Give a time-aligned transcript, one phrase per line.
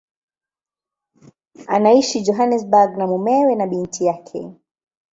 [1.67, 4.51] Anaishi Johannesburg na mumewe na binti yake.